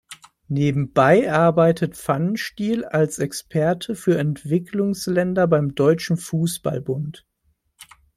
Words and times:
Nebenbei 0.47 1.31
arbeitet 1.31 1.95
Pfannenstiel 1.95 2.85
als 2.85 3.19
Experte 3.19 3.93
für 3.93 4.17
Entwicklungsländer 4.17 5.45
beim 5.45 5.75
Deutschen 5.75 6.17
Fußball-Bund. 6.17 7.27